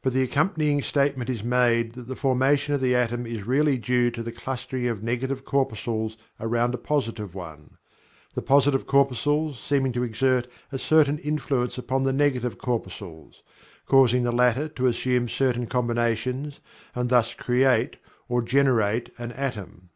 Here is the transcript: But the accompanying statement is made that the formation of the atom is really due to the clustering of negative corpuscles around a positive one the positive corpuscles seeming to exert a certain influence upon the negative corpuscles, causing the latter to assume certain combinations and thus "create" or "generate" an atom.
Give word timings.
But 0.00 0.12
the 0.12 0.22
accompanying 0.22 0.80
statement 0.80 1.28
is 1.28 1.42
made 1.42 1.94
that 1.94 2.06
the 2.06 2.14
formation 2.14 2.72
of 2.72 2.80
the 2.80 2.94
atom 2.94 3.26
is 3.26 3.48
really 3.48 3.76
due 3.78 4.12
to 4.12 4.22
the 4.22 4.30
clustering 4.30 4.86
of 4.86 5.02
negative 5.02 5.44
corpuscles 5.44 6.16
around 6.38 6.72
a 6.72 6.78
positive 6.78 7.34
one 7.34 7.76
the 8.34 8.42
positive 8.42 8.86
corpuscles 8.86 9.58
seeming 9.58 9.90
to 9.94 10.04
exert 10.04 10.46
a 10.70 10.78
certain 10.78 11.18
influence 11.18 11.78
upon 11.78 12.04
the 12.04 12.12
negative 12.12 12.58
corpuscles, 12.58 13.42
causing 13.86 14.22
the 14.22 14.30
latter 14.30 14.68
to 14.68 14.86
assume 14.86 15.28
certain 15.28 15.66
combinations 15.66 16.60
and 16.94 17.10
thus 17.10 17.34
"create" 17.34 17.96
or 18.28 18.42
"generate" 18.42 19.10
an 19.18 19.32
atom. 19.32 19.90